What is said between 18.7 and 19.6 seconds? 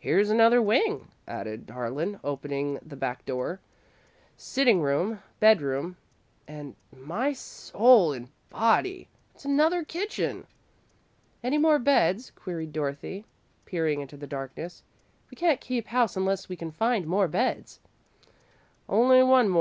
"Only one more.